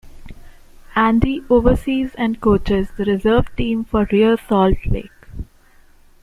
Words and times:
Andy 0.95 1.43
oversees 1.47 2.15
and 2.15 2.41
coaches 2.41 2.89
the 2.97 3.05
reserve 3.05 3.55
team 3.55 3.83
for 3.85 4.07
Real 4.11 4.35
Salt 4.35 4.83
Lake. 4.87 5.11